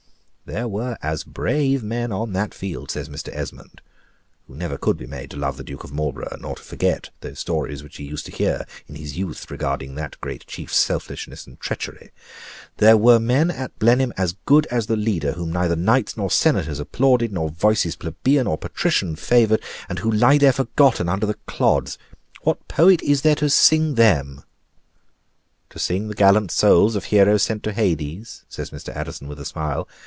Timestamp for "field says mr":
2.53-3.33